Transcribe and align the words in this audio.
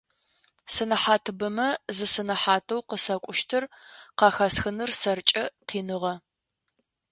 Сэнэхьатыбэмэ 0.73 1.67
зы 1.95 2.05
сэнэхьатэу 2.13 2.81
къысэкӏущтыр 2.89 3.63
къахэсхыныр 4.17 4.91
сэркӏэ 5.01 5.43
къиныгъэ. 5.67 6.13